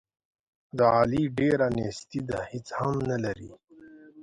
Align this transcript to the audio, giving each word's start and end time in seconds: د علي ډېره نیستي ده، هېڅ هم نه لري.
د 0.77 0.79
علي 0.97 1.23
ډېره 1.37 1.67
نیستي 1.77 2.21
ده، 2.29 2.39
هېڅ 2.51 2.67
هم 2.79 2.95
نه 3.09 3.17
لري. 3.23 3.51